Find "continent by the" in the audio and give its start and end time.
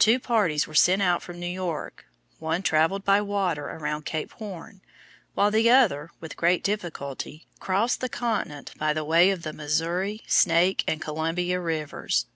8.08-9.04